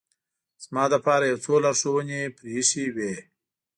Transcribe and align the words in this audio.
زما 0.63 0.83
لپاره 0.93 1.23
یو 1.27 1.37
څو 1.45 1.53
لارښوونې 1.63 2.19
پرې 2.35 2.49
اېښې 2.57 2.85
وې. 2.95 3.13